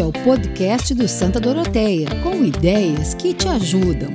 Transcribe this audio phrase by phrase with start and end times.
[0.00, 4.08] É o podcast do Santa Doroteia, com ideias que te ajudam.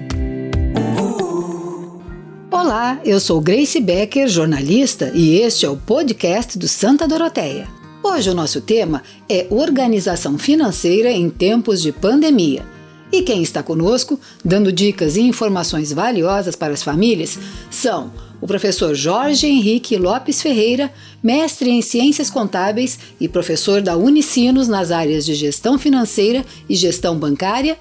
[2.50, 7.68] Olá, eu sou Grace Becker, jornalista, e este é o podcast do Santa Doroteia.
[8.02, 12.66] Hoje o nosso tema é organização financeira em tempos de pandemia.
[13.12, 17.38] E quem está conosco, dando dicas e informações valiosas para as famílias,
[17.70, 18.12] são
[18.42, 20.92] o professor Jorge Henrique Lopes Ferreira,
[21.22, 27.18] mestre em Ciências Contábeis e professor da Unicinos nas áreas de Gestão Financeira e Gestão
[27.18, 27.78] Bancária,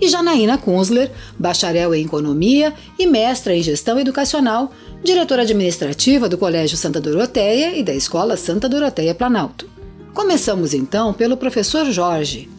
[0.00, 4.72] e Janaína Kunzler, bacharel em Economia e mestra em Gestão Educacional,
[5.02, 9.68] diretora administrativa do Colégio Santa Doroteia e da Escola Santa Doroteia Planalto.
[10.12, 12.53] Começamos então pelo professor Jorge.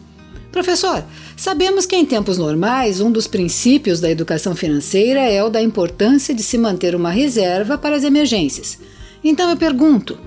[0.56, 1.04] Professor,
[1.36, 6.34] sabemos que em tempos normais um dos princípios da educação financeira é o da importância
[6.34, 8.78] de se manter uma reserva para as emergências.
[9.22, 10.18] Então eu pergunto: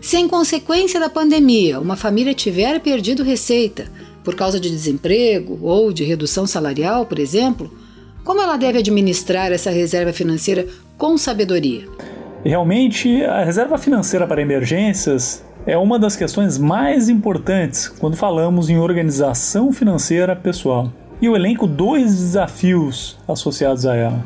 [0.00, 3.84] se em consequência da pandemia uma família tiver perdido receita
[4.24, 7.70] por causa de desemprego ou de redução salarial, por exemplo,
[8.24, 11.86] como ela deve administrar essa reserva financeira com sabedoria?
[12.42, 18.78] Realmente, a reserva financeira para emergências é uma das questões mais importantes quando falamos em
[18.78, 20.92] organização financeira pessoal.
[21.20, 24.24] E eu elenco dois desafios associados a ela.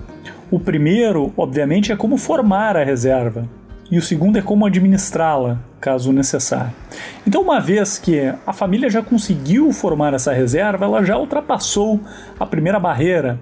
[0.50, 3.48] O primeiro, obviamente, é como formar a reserva,
[3.90, 6.72] e o segundo é como administrá-la, caso necessário.
[7.26, 12.00] Então, uma vez que a família já conseguiu formar essa reserva, ela já ultrapassou
[12.38, 13.38] a primeira barreira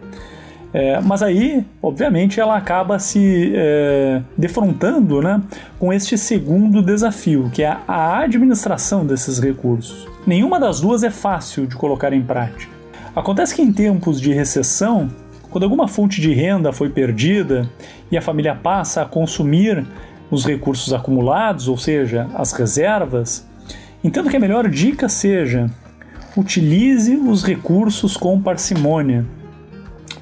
[0.79, 5.41] é, mas aí, obviamente, ela acaba se é, defrontando né,
[5.79, 10.07] com este segundo desafio, que é a administração desses recursos.
[10.27, 12.71] Nenhuma das duas é fácil de colocar em prática.
[13.15, 15.09] Acontece que em tempos de recessão,
[15.51, 17.67] quando alguma fonte de renda foi perdida
[18.13, 19.83] e a família passa a consumir
[20.31, 23.49] os recursos acumulados, ou seja, as reservas,
[24.05, 25.71] entendo que a melhor dica seja
[26.37, 29.25] utilize os recursos com parcimônia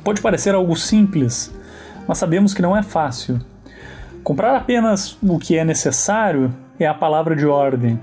[0.05, 1.50] Pode parecer algo simples,
[2.06, 3.40] mas sabemos que não é fácil.
[4.23, 7.98] Comprar apenas o que é necessário é a palavra de ordem.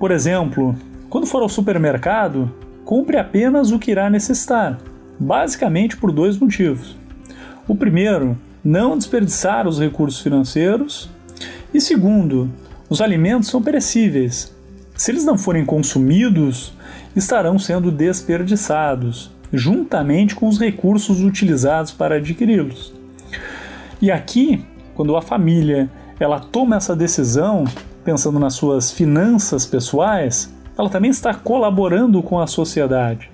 [0.00, 0.74] Por exemplo,
[1.08, 2.52] quando for ao supermercado,
[2.84, 4.78] compre apenas o que irá necessitar,
[5.16, 6.96] basicamente por dois motivos.
[7.68, 11.08] O primeiro, não desperdiçar os recursos financeiros,
[11.72, 12.50] e segundo,
[12.90, 14.52] os alimentos são perecíveis.
[14.96, 16.74] Se eles não forem consumidos,
[17.14, 22.92] estarão sendo desperdiçados juntamente com os recursos utilizados para adquiri-los.
[24.00, 24.64] E aqui,
[24.94, 27.64] quando a família ela toma essa decisão,
[28.04, 33.30] pensando nas suas finanças pessoais, ela também está colaborando com a sociedade.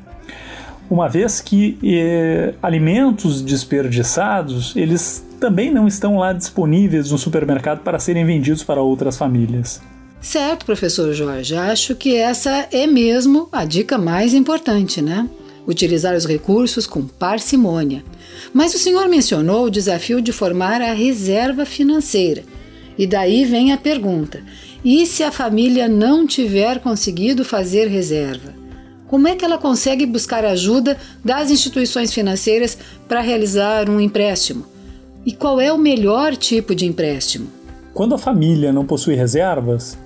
[0.91, 7.99] Uma vez que eh, alimentos desperdiçados, eles também não estão lá disponíveis no supermercado para
[7.99, 9.83] serem vendidos para outras famílias.
[10.21, 11.55] Certo, professor Jorge.
[11.55, 15.29] Acho que essa é mesmo a dica mais importante, né?
[15.69, 18.03] Utilizar os recursos com parcimônia.
[18.55, 22.43] Mas o senhor mencionou o desafio de formar a reserva financeira.
[22.97, 24.43] E daí vem a pergunta:
[24.83, 28.57] e se a família não tiver conseguido fazer reserva?
[29.07, 34.67] Como é que ela consegue buscar ajuda das instituições financeiras para realizar um empréstimo?
[35.25, 37.49] E qual é o melhor tipo de empréstimo?
[37.95, 39.99] Quando a família não possui reservas,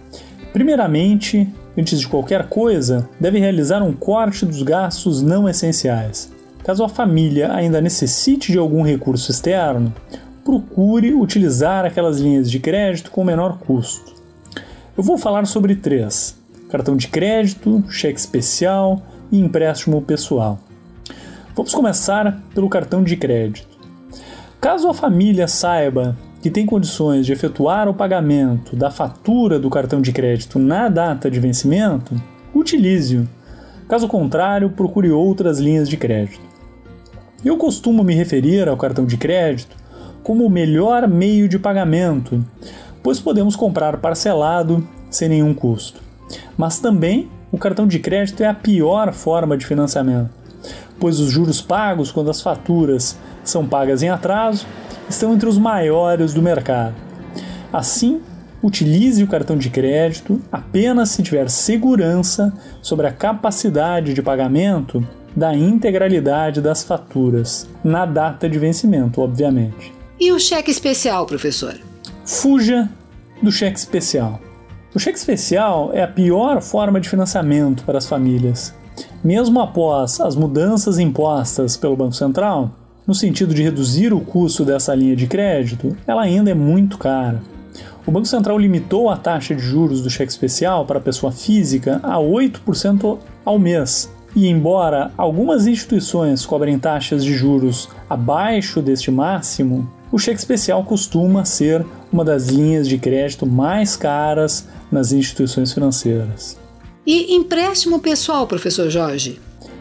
[0.52, 6.30] primeiramente antes de qualquer coisa, deve realizar um corte dos gastos não essenciais.
[6.64, 9.92] Caso a família ainda necessite de algum recurso externo,
[10.44, 14.12] procure utilizar aquelas linhas de crédito com menor custo.
[14.96, 16.36] Eu vou falar sobre três:
[16.68, 20.60] cartão de crédito, cheque especial e empréstimo pessoal.
[21.54, 23.68] Vamos começar pelo cartão de crédito.
[24.60, 30.02] Caso a família saiba que tem condições de efetuar o pagamento da fatura do cartão
[30.02, 32.20] de crédito na data de vencimento,
[32.52, 33.28] utilize-o.
[33.88, 36.40] Caso contrário, procure outras linhas de crédito.
[37.44, 39.76] Eu costumo me referir ao cartão de crédito
[40.24, 42.44] como o melhor meio de pagamento,
[43.04, 46.02] pois podemos comprar parcelado sem nenhum custo.
[46.56, 50.30] Mas também o cartão de crédito é a pior forma de financiamento,
[50.98, 54.66] pois os juros pagos quando as faturas são pagas em atraso
[55.08, 56.94] estão entre os maiores do mercado.
[57.72, 58.20] Assim,
[58.62, 65.54] utilize o cartão de crédito apenas se tiver segurança sobre a capacidade de pagamento da
[65.54, 69.92] integralidade das faturas, na data de vencimento, obviamente.
[70.20, 71.74] E o cheque especial, professor?
[72.24, 72.88] Fuja
[73.42, 74.40] do cheque especial.
[74.94, 78.74] O cheque especial é a pior forma de financiamento para as famílias.
[79.22, 82.70] Mesmo após as mudanças impostas pelo Banco Central,
[83.06, 87.42] no sentido de reduzir o custo dessa linha de crédito, ela ainda é muito cara.
[88.06, 92.16] O Banco Central limitou a taxa de juros do cheque especial para pessoa física a
[92.16, 94.10] 8% ao mês.
[94.34, 101.44] E embora algumas instituições cobrem taxas de juros abaixo deste máximo, o cheque especial costuma
[101.44, 106.61] ser uma das linhas de crédito mais caras nas instituições financeiras.
[107.04, 109.40] E empréstimo pessoal, professor Jorge?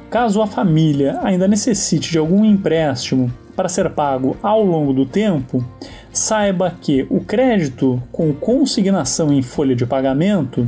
[0.10, 5.64] Caso a família ainda necessite de algum empréstimo para ser pago ao longo do tempo,
[6.12, 10.66] saiba que o crédito com consignação em folha de pagamento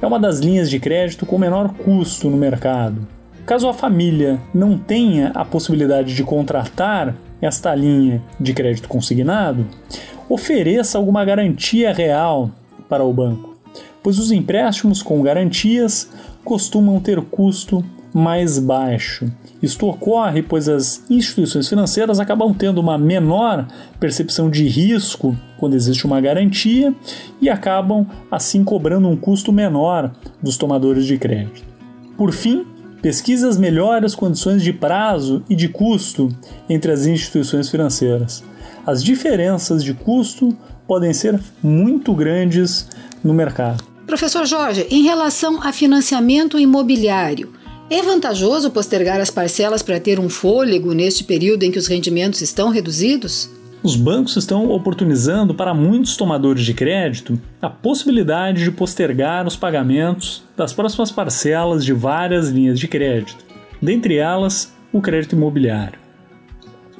[0.00, 3.04] é uma das linhas de crédito com menor custo no mercado.
[3.44, 9.66] Caso a família não tenha a possibilidade de contratar esta linha de crédito consignado,
[10.28, 12.52] ofereça alguma garantia real
[12.88, 13.55] para o banco,
[14.06, 16.08] pois os empréstimos com garantias
[16.44, 19.28] costumam ter custo mais baixo.
[19.60, 23.66] Isto ocorre pois as instituições financeiras acabam tendo uma menor
[23.98, 26.94] percepção de risco quando existe uma garantia
[27.40, 31.64] e acabam assim cobrando um custo menor dos tomadores de crédito.
[32.16, 32.64] Por fim,
[33.02, 36.28] pesquise as melhores condições de prazo e de custo
[36.68, 38.44] entre as instituições financeiras.
[38.86, 40.56] As diferenças de custo
[40.86, 42.88] podem ser muito grandes
[43.24, 43.82] no mercado.
[44.06, 47.52] Professor Jorge, em relação a financiamento imobiliário,
[47.90, 52.40] é vantajoso postergar as parcelas para ter um fôlego neste período em que os rendimentos
[52.40, 53.50] estão reduzidos?
[53.82, 60.44] Os bancos estão oportunizando para muitos tomadores de crédito a possibilidade de postergar os pagamentos
[60.56, 63.44] das próximas parcelas de várias linhas de crédito,
[63.82, 66.05] dentre elas o crédito imobiliário.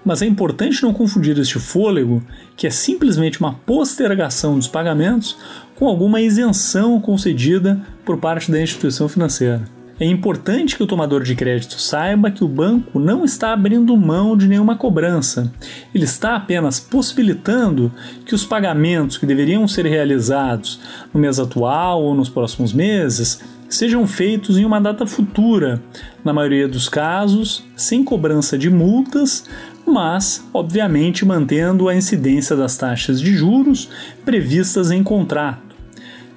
[0.07, 2.23] Mas é importante não confundir este fôlego,
[2.57, 5.37] que é simplesmente uma postergação dos pagamentos,
[5.75, 9.65] com alguma isenção concedida por parte da instituição financeira.
[9.99, 14.37] É importante que o tomador de crédito saiba que o banco não está abrindo mão
[14.37, 15.53] de nenhuma cobrança.
[15.93, 17.91] Ele está apenas possibilitando
[18.25, 20.79] que os pagamentos que deveriam ser realizados
[21.13, 25.83] no mês atual ou nos próximos meses sejam feitos em uma data futura,
[26.25, 29.45] na maioria dos casos, sem cobrança de multas,
[29.87, 33.89] mas, obviamente, mantendo a incidência das taxas de juros
[34.25, 35.77] previstas em contrato.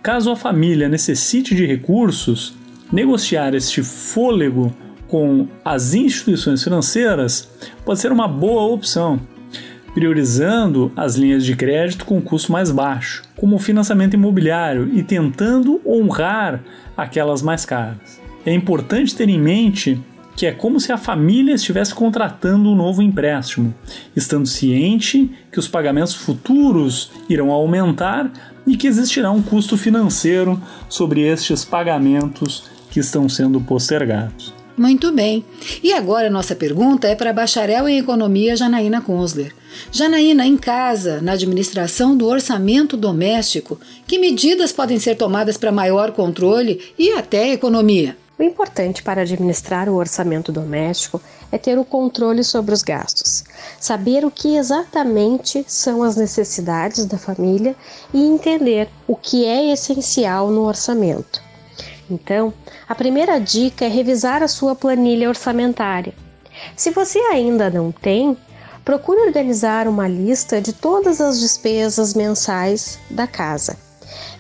[0.03, 2.53] Caso a família necessite de recursos,
[2.91, 4.73] negociar este fôlego
[5.07, 7.49] com as instituições financeiras
[7.83, 9.19] pode ser uma boa opção,
[9.93, 15.81] priorizando as linhas de crédito com custo mais baixo, como o financiamento imobiliário, e tentando
[15.85, 16.63] honrar
[16.95, 18.21] aquelas mais caras.
[18.45, 19.99] É importante ter em mente
[20.39, 23.75] que é como se a família estivesse contratando um novo empréstimo,
[24.15, 28.31] estando ciente que os pagamentos futuros irão aumentar
[28.65, 30.57] e que existirá um custo financeiro
[30.87, 34.53] sobre estes pagamentos que estão sendo postergados.
[34.77, 35.43] Muito bem.
[35.83, 39.53] E agora nossa pergunta é para a bacharel em economia Janaína Kunzler.
[39.91, 43.77] Janaína, em casa, na administração do orçamento doméstico,
[44.07, 48.15] que medidas podem ser tomadas para maior controle e até economia?
[48.39, 51.21] O importante para administrar o orçamento doméstico
[51.51, 53.43] é ter o controle sobre os gastos,
[53.77, 57.75] saber o que exatamente são as necessidades da família
[58.13, 61.43] e entender o que é essencial no orçamento.
[62.09, 62.53] Então,
[62.87, 66.13] a primeira dica é revisar a sua planilha orçamentária.
[66.77, 68.37] Se você ainda não tem,
[68.85, 73.75] procure organizar uma lista de todas as despesas mensais da casa.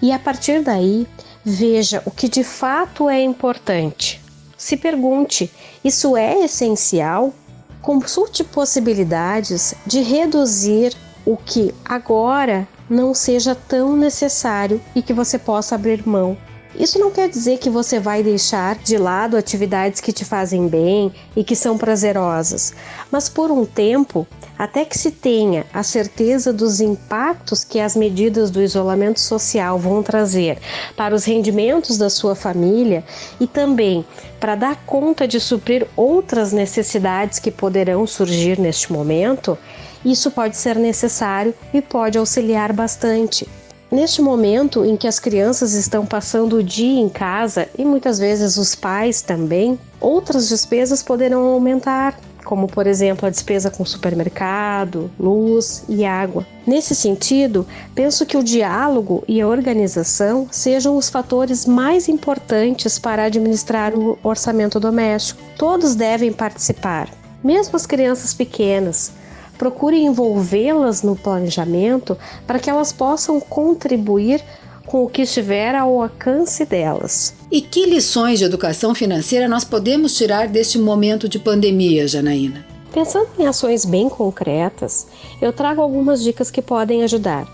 [0.01, 1.05] E a partir daí,
[1.43, 4.21] veja o que de fato é importante.
[4.57, 5.51] Se pergunte:
[5.83, 7.33] isso é essencial?
[7.81, 10.93] Consulte possibilidades de reduzir
[11.25, 16.37] o que agora não seja tão necessário e que você possa abrir mão
[16.79, 21.13] isso não quer dizer que você vai deixar de lado atividades que te fazem bem
[21.35, 22.73] e que são prazerosas,
[23.11, 24.25] mas por um tempo,
[24.57, 30.01] até que se tenha a certeza dos impactos que as medidas do isolamento social vão
[30.01, 30.57] trazer
[30.95, 33.03] para os rendimentos da sua família
[33.41, 34.05] e também
[34.39, 39.57] para dar conta de suprir outras necessidades que poderão surgir neste momento,
[40.05, 43.58] isso pode ser necessário e pode auxiliar bastante.
[43.91, 48.55] Neste momento em que as crianças estão passando o dia em casa e muitas vezes
[48.55, 55.85] os pais também, outras despesas poderão aumentar, como por exemplo a despesa com supermercado, luz
[55.89, 56.45] e água.
[56.67, 57.65] Nesse sentido,
[57.95, 64.19] penso que o diálogo e a organização sejam os fatores mais importantes para administrar o
[64.21, 65.41] orçamento doméstico.
[65.57, 67.09] Todos devem participar,
[67.43, 69.11] mesmo as crianças pequenas,
[69.59, 74.41] procure envolvê-las no planejamento para que elas possam contribuir
[74.87, 77.35] com o que estiver ao alcance delas.
[77.51, 82.65] E que lições de educação financeira nós podemos tirar deste momento de pandemia, Janaína?
[82.91, 85.05] Pensando em ações bem concretas,
[85.39, 87.47] eu trago algumas dicas que podem ajudar.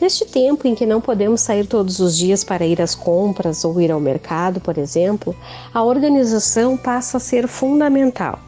[0.00, 3.78] Neste tempo em que não podemos sair todos os dias para ir às compras ou
[3.82, 5.36] ir ao mercado, por exemplo,
[5.74, 8.38] a organização passa a ser fundamental.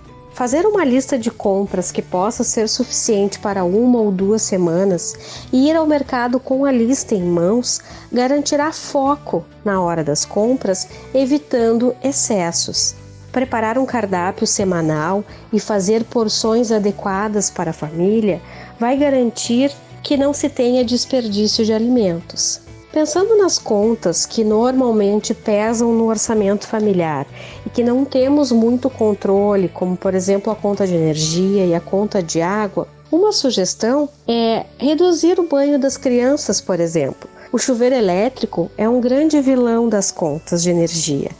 [0.40, 5.14] Fazer uma lista de compras que possa ser suficiente para uma ou duas semanas
[5.52, 7.78] e ir ao mercado com a lista em mãos
[8.10, 12.94] garantirá foco na hora das compras, evitando excessos.
[13.30, 18.40] Preparar um cardápio semanal e fazer porções adequadas para a família
[18.78, 19.70] vai garantir
[20.02, 22.62] que não se tenha desperdício de alimentos.
[22.92, 27.24] Pensando nas contas que normalmente pesam no orçamento familiar
[27.64, 31.80] e que não temos muito controle, como por exemplo a conta de energia e a
[31.80, 37.30] conta de água, uma sugestão é reduzir o banho das crianças, por exemplo.
[37.52, 41.30] O chuveiro elétrico é um grande vilão das contas de energia.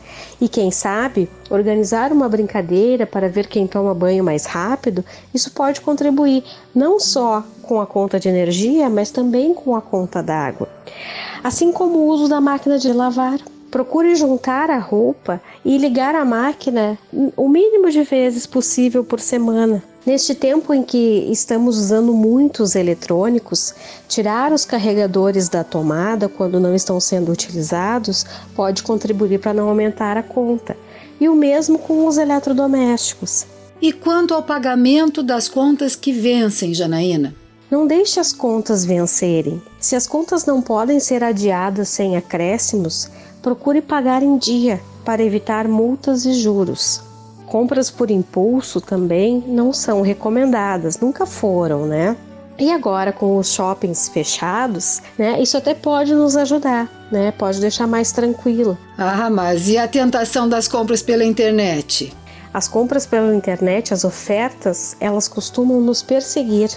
[0.40, 5.04] E quem sabe, organizar uma brincadeira para ver quem toma banho mais rápido,
[5.35, 10.23] isso pode contribuir não só com a conta de energia, mas também com a conta
[10.23, 10.79] d'água
[11.42, 13.38] assim como o uso da máquina de lavar.
[13.70, 16.99] Procure juntar a roupa e ligar a máquina
[17.37, 19.82] o mínimo de vezes possível por semana.
[20.04, 23.75] Neste tempo em que estamos usando muitos eletrônicos,
[24.09, 28.25] tirar os carregadores da tomada quando não estão sendo utilizados
[28.56, 30.76] pode contribuir para não aumentar a conta.
[31.20, 33.47] E o mesmo com os eletrodomésticos.
[33.80, 37.35] E quanto ao pagamento das contas que vencem, Janaína?
[37.71, 39.62] Não deixe as contas vencerem.
[39.79, 43.09] Se as contas não podem ser adiadas sem acréscimos,
[43.41, 47.00] procure pagar em dia para evitar multas e juros.
[47.47, 52.17] Compras por impulso também não são recomendadas, nunca foram, né?
[52.59, 55.41] E agora com os shoppings fechados, né?
[55.41, 57.33] Isso até pode nos ajudar, né?
[57.33, 58.77] Pode deixar mais tranquilo.
[58.99, 62.12] Ah, mas e a tentação das compras pela internet?
[62.53, 66.69] As compras pela internet, as ofertas, elas costumam nos perseguir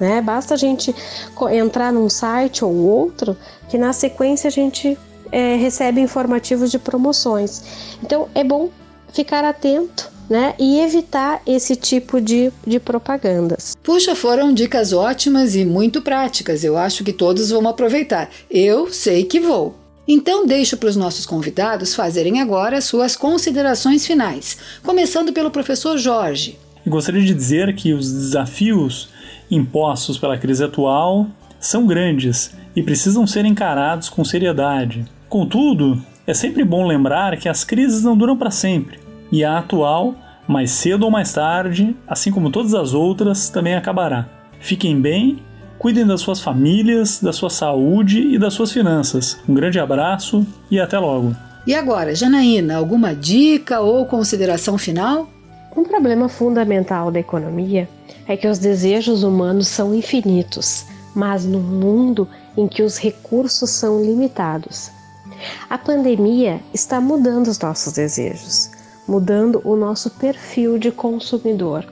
[0.00, 0.20] né?
[0.20, 0.94] Basta a gente
[1.52, 3.36] entrar num site ou outro
[3.68, 4.96] que na sequência a gente
[5.32, 7.62] é, recebe informativos de promoções.
[8.02, 8.70] Então é bom
[9.12, 10.54] ficar atento né?
[10.58, 13.76] E evitar esse tipo de, de propagandas.
[13.82, 16.64] Puxa, foram dicas ótimas e muito práticas.
[16.64, 18.28] Eu acho que todos vão aproveitar.
[18.50, 19.76] Eu sei que vou.
[20.08, 26.58] Então, deixo para os nossos convidados fazerem agora suas considerações finais, começando pelo professor Jorge.
[26.84, 29.08] Eu gostaria de dizer que os desafios
[29.50, 31.26] impostos pela crise atual
[31.58, 35.04] são grandes e precisam ser encarados com seriedade.
[35.28, 38.98] Contudo, é sempre bom lembrar que as crises não duram para sempre
[39.30, 40.14] e a atual,
[40.46, 44.26] mais cedo ou mais tarde, assim como todas as outras, também acabará.
[44.60, 45.42] Fiquem bem,
[45.78, 49.38] cuidem das suas famílias, da sua saúde e das suas finanças.
[49.48, 51.34] Um grande abraço e até logo.
[51.66, 55.28] E agora, Janaína, alguma dica ou consideração final?
[55.76, 57.88] Um problema fundamental da economia
[58.26, 64.02] é que os desejos humanos são infinitos, mas num mundo em que os recursos são
[64.02, 64.90] limitados.
[65.68, 68.70] A pandemia está mudando os nossos desejos,
[69.06, 71.84] mudando o nosso perfil de consumidor.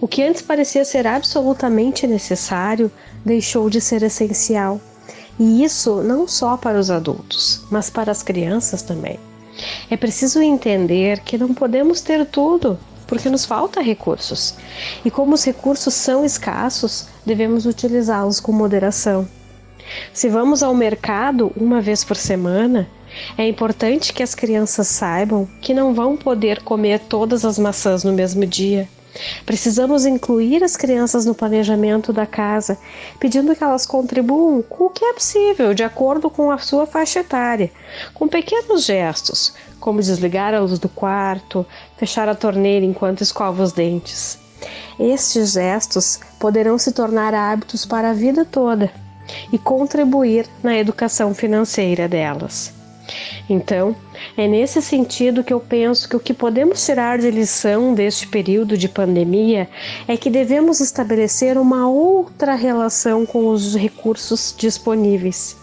[0.00, 2.90] O que antes parecia ser absolutamente necessário
[3.24, 4.80] deixou de ser essencial.
[5.38, 9.18] E isso não só para os adultos, mas para as crianças também.
[9.90, 14.54] É preciso entender que não podemos ter tudo porque nos falta recursos.
[15.04, 19.28] E como os recursos são escassos, devemos utilizá-los com moderação.
[20.12, 22.88] Se vamos ao mercado uma vez por semana,
[23.38, 28.12] é importante que as crianças saibam que não vão poder comer todas as maçãs no
[28.12, 28.88] mesmo dia.
[29.44, 32.78] Precisamos incluir as crianças no planejamento da casa,
[33.18, 37.20] pedindo que elas contribuam com o que é possível, de acordo com a sua faixa
[37.20, 37.70] etária,
[38.14, 43.72] com pequenos gestos, como desligar a luz do quarto, fechar a torneira enquanto escova os
[43.72, 44.38] dentes.
[44.98, 48.90] Estes gestos poderão se tornar hábitos para a vida toda
[49.52, 52.72] e contribuir na educação financeira delas.
[53.48, 53.94] Então,
[54.36, 58.76] é nesse sentido que eu penso que o que podemos tirar de lição deste período
[58.76, 59.68] de pandemia
[60.08, 65.56] é que devemos estabelecer uma outra relação com os recursos disponíveis.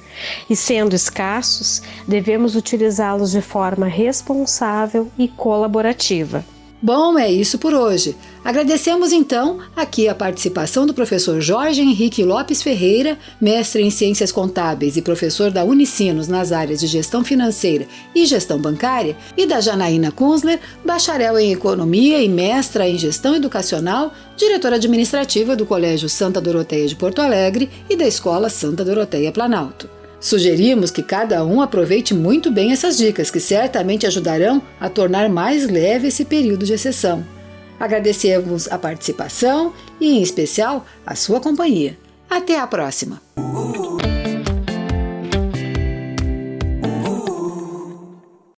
[0.49, 6.45] E sendo escassos, devemos utilizá-los de forma responsável e colaborativa.
[6.83, 8.13] Bom, é isso por hoje.
[8.43, 14.97] Agradecemos então aqui a participação do professor Jorge Henrique Lopes Ferreira, mestre em Ciências Contábeis
[14.97, 20.11] e professor da Unicinos nas áreas de Gestão Financeira e Gestão Bancária, e da Janaína
[20.11, 26.85] Kunzler, bacharel em Economia e mestra em Gestão Educacional, diretora administrativa do Colégio Santa Doroteia
[26.85, 30.02] de Porto Alegre e da Escola Santa Doroteia Planalto.
[30.23, 35.69] Sugerimos que cada um aproveite muito bem essas dicas, que certamente ajudarão a tornar mais
[35.69, 37.25] leve esse período de exceção.
[37.77, 41.97] Agradecemos a participação e, em especial, a sua companhia.
[42.29, 43.21] Até a próxima!